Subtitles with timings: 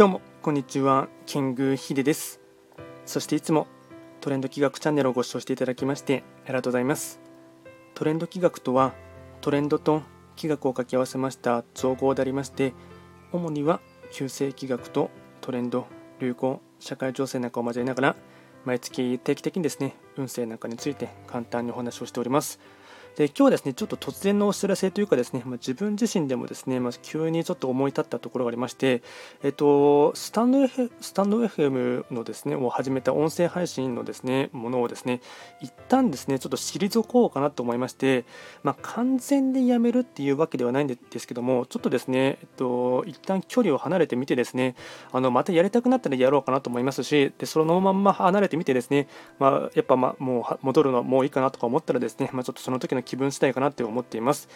[0.00, 2.40] どうもこんにちはキングヒデです。
[3.04, 3.66] そしていつも
[4.22, 7.20] トレンド企画チャンネルをご視聴していただきましてありがとうございます。
[7.92, 8.94] トレンド企画とは
[9.42, 10.00] トレンドと
[10.36, 12.72] 企画を掛け合わせました造語でありまして
[13.30, 15.10] 主には旧世企画と
[15.42, 15.86] トレンド
[16.18, 18.16] 流行社会情勢なんかを交えながら
[18.64, 22.58] 毎月定期的にですね運勢なんかについて簡単にお話をしております。
[23.16, 29.02] で今日ですねちょっと突然のお知らせというかですね、まあ、自分自身でもですね、まあ、急にちょっと思い立ったところがありまして、
[29.42, 35.20] えっと、スタンド F スタンド FM のですねを始めた音声配信のですねものをですね
[35.60, 38.24] 一旦ですねちょっと退こうかなと思いまして、
[38.62, 44.74] まあ、完全にやめるっていうわけではないんですけどもちょっとですね、えっと、一旦距離を離れてみてですね
[45.12, 54.48] あのまたやりたくなったらやろうかなと思いますしでそのまま離れてみてですね、まあ、やっぱまもう戻るのはもういいかなとか思ったらですね、まあ、ちょっとその時の気分次第かなって思っています。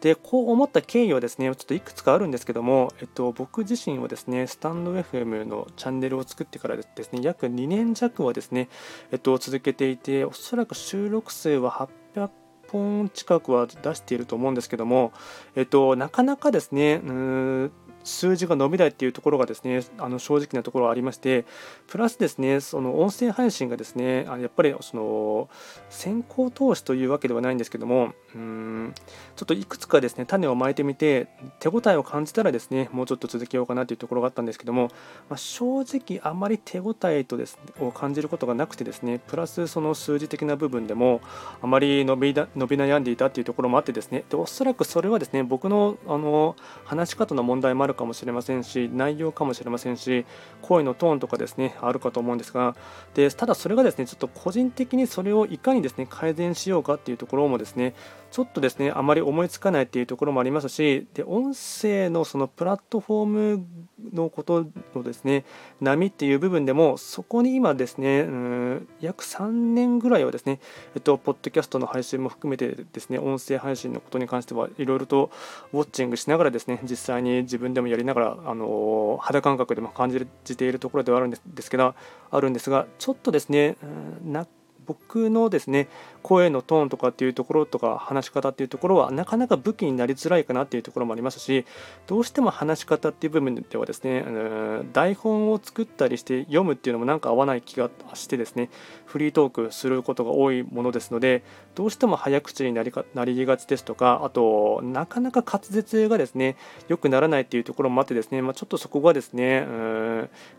[0.00, 8.68] でこう思った経緯はですねちょっといくつかあるんですけども、えっと、僕自身はですねスタンド FM のチャンネルを作ってからですね約2年弱はですね、
[9.10, 12.30] えっと、続けていておそらく収録数は800
[12.68, 15.12] 本近くは出していると思うんですけども、
[15.56, 17.72] えっと、なかなかですねうん
[18.08, 21.44] 数字が伸びないっていうところがですねあの正直なところありまして
[21.86, 25.48] プラスですねその音声配信がですねあやっぱりその
[25.90, 28.94] 先行投資というわけではないんですけどもうん
[29.36, 31.28] ちょっといくつかですね種をまいてみて
[31.60, 34.90] 手応えを感じたらですねもうちょっと続けようかなというところがあったんですけども、
[35.28, 41.20] まあ、正直あまり手応えとです、ね、を感じることがなくてですねプラスその数字的な部分でも
[41.62, 50.24] あまり伸び伸び悩んでいたというところもあってですねでおそらくそれはですね僕のあの話し方の問題もあるかもしれませんし内容かもしれませんし
[50.62, 52.74] 声のトーンとかですねあるかと思うんですが
[53.14, 57.94] でただそれがですねちょっと個人的にそれをいかにですね改善しようかっていうところもですね
[58.30, 63.66] ちょっとですねあまり思いつかないっていうところもありますしで音声のそのプラットフォーム
[64.12, 65.44] のことのですね
[65.80, 70.60] 波っていう部分でもそこに今ですねうん約3年ぐらいはですね
[70.94, 75.30] えっとポッドキャストの配信も含めてですね音声配信のことに関してはいろいろと
[75.72, 81.94] ウォッチングしながらですね実際に自分ででもやりながらあの肌感覚でも感じているところではあるんですけど
[82.32, 83.76] あるんですがちょっとですね
[84.24, 84.48] な
[84.88, 85.86] 僕のですね
[86.22, 91.66] 声のトーンとかっていうところとか話し方っていうところはなかなか武器になりづらいかなっていうところもありますし
[92.06, 98.70] どうしても話し方っていう部分ではですねあの台本を作ったりして読むっていうのもなんか合わない気がしてですね
[99.04, 101.44] フリートークすることが多いものですので
[101.74, 106.56] どうしても早口になりなりがちですとかあとなかなか滑舌がですね
[106.88, 109.66] 良くならないっていうところもあってですね、まあ、ちょっとそこがですね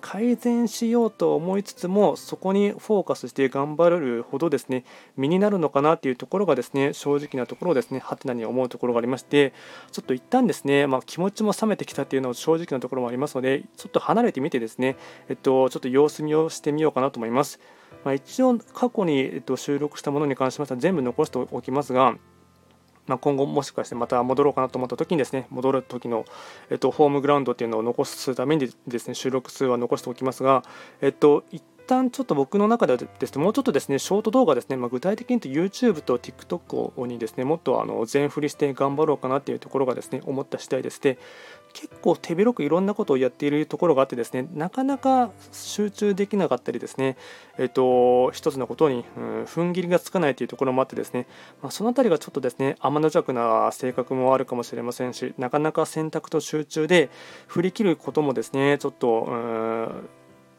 [0.00, 4.84] 改善しようと思いつつもそこにフォーカスして頑張るほどですね
[5.16, 9.52] 身になるのかなっていうところがですね正直なところをですねハテナに思うところがありまして
[9.92, 14.96] ちょっと一旦ですね、まあ、気持ちも冷めてきたっていうのは正直なところもありますのでちょっと離れてみてですね、
[15.28, 17.60] えっと、ちょっと様子見をしてみようかなと思います。
[18.04, 22.16] まあ、一応過去に、えっと、収録したものに関しましては全部残しておきますが
[23.06, 26.24] まあ、今後もしかしてまた戻ろうかなと思った時にですね戻る時の、
[26.70, 30.64] えっと、ホームグラウンドっていうのを残すためにですね収録数は残しておきますが、
[31.00, 41.18] えっと、一旦ちょっと僕の中ではですねもうちょっとですねショート動画ですね、まあ、具体的に言うと YouTube と TikTok にですねもっとあの全振りして頑張ろうかなっていうところがですね思った次第でして
[41.72, 47.16] 結構手広くいろんなことをやっているところがあってですねなかなか集中できなかったりですね
[47.58, 51.26] えっ、と一つのことに、うん、踏ん切りがつかないというところもあってですね、
[51.62, 57.10] まあ、その辺りがちょっとですね天の弱な性格もあるかもしれませんしなかなか選択と集中で
[57.46, 60.08] 振り切ることもですねちょっとうん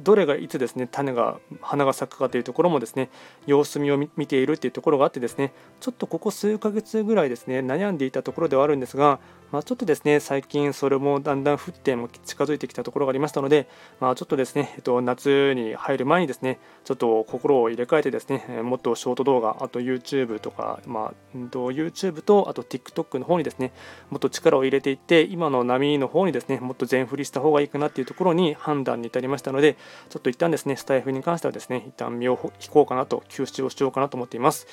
[0.00, 3.10] どれがいつですね種が花が咲くかというところもですね
[3.46, 9.20] 様子見を見ているというところがあってですねちょっとここ数ヶ月ぐらいですね悩んでいたところではあるんですが、
[9.52, 13.68] まあ、ちょっとですね最近それもだんだん降っても近づいてきたところがありましたので、
[14.00, 23.72] まあ、ちょっとですね、えっと、夏に入る前にですねちょっと心を入れ替えてですねもっとショート動画あと YouTube とか、まあ、YouTube とあと TikTok の方にですね
[24.10, 29.76] もっと力を入れていって今の波の方にですねもっと全振りした方がいいかなっていうところに判断に至りましたので
[30.10, 34.66] ちょっと一旦ですね、スタイフに関してはですね、一旦身を引こうかなと、休止をしようかなと思っています。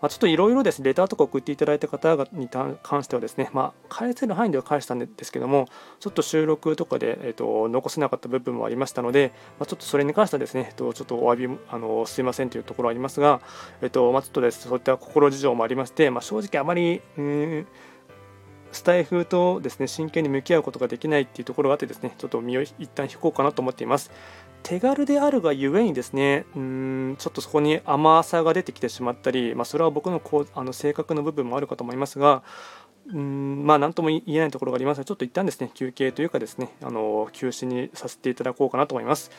[0.00, 5.68] まあ、ちょっといろいろですね、レターとか送っていただいた方に関してはですね、まあ、返せる範囲では返したんですけども、
[6.00, 13.40] ちょっと収録とかで、えーと、残せなかった部分もありましたので、まあ、ちょっとそれに関してはですね、えー、とちょっとお詫びあのすいませんというところはありますが、
[13.82, 17.66] えーとまあ、ちょっとです、そういった心事情もありまして、まあ、正直あまり、うん
[18.74, 24.10] スタイフとですね真剣に向き合うことができないっていうところがあってですねちょっと身を一旦引こうかなと思っています。
[24.64, 32.42] 手軽であるがゆえにですねうんちょっとそこに甘さが出てきてしまったり、まあ、それは僕のこうあの性格の部分もあるかと思いますが
[33.06, 39.30] うんまあ、なんとも言えないところがありますので、ちょっと一旦ですね、休憩というかですね、あの休止にさせていただこうかなと思います。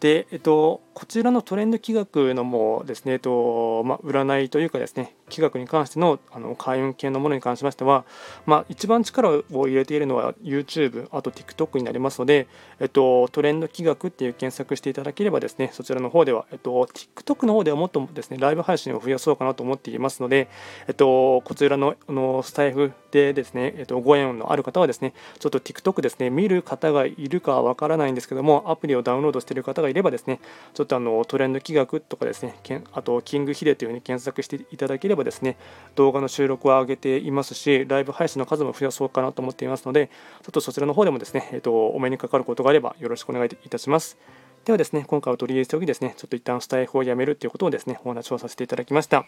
[0.00, 8.04] で、えっと、こちらのトレンド企画のもですね、えっとまあ、占いというかですね、企画に関してのあの開運系のものに関しましては、
[8.44, 12.48] まあ、一番力を入れているのは YouTube、あと TikTok になりますので、
[12.80, 20.48] えっと、トレンド企画っていう検索していただければですね、そちらの方では、えっと、TikTok の方ではもっとですね、ライブ配信を増やそうかなと思っていますので、
[20.88, 30.40] えっと、こちらのあのスタイフでですね、えっと、ご縁のある方はですね、ちょっと TikTok ですね、見る方がいるかわからないんですけども、アプリをダウンロードしている方がいればですね、
[30.72, 32.54] ちょっとあのトレンド企画とかですね、
[32.92, 35.56] あと、キングヒデというふうに検索していただければですね、
[35.94, 40.08] 動画の収録は上げていますし、ライブ配信の数も増やそうかなと思っていますので、
[40.42, 44.16] ちょっとそちらの方でもですね、えっと、お目にかかることがあればよろしくお願いいたします。
[44.64, 49.26] ではですね、今回は取り入れておきですね、ちょっと一旦スタイフをやめるということをですね、お話をさせていただきました。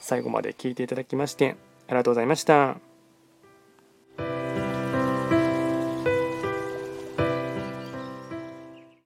[0.00, 1.56] 最後まで聞いていただきまして、
[1.88, 2.85] ありがとうございました。